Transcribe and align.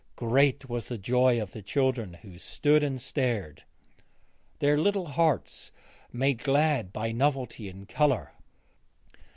Great 0.15 0.67
was 0.67 0.87
the 0.87 0.97
joy 0.97 1.39
of 1.39 1.51
the 1.51 1.61
children 1.61 2.15
who 2.23 2.39
stood 2.39 2.83
and 2.83 2.99
stared, 2.99 3.61
their 4.57 4.75
little 4.75 5.05
hearts 5.05 5.71
made 6.11 6.41
glad 6.43 6.91
by 6.91 7.11
novelty 7.11 7.69
and 7.69 7.87
colour. 7.87 8.31